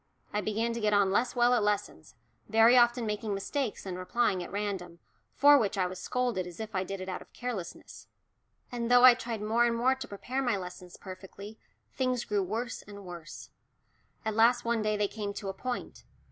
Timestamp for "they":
14.97-15.07